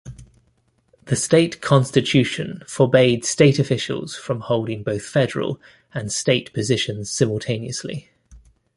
The 1.05 1.15
state 1.15 1.61
constitution 1.61 2.63
forbade 2.65 3.23
state 3.23 3.59
officials 3.59 4.15
from 4.15 4.39
holding 4.39 4.81
both 4.81 5.05
federal 5.05 5.61
and 5.93 6.11
state 6.11 6.51
positions 6.53 7.11
simultaneously. 7.11 8.09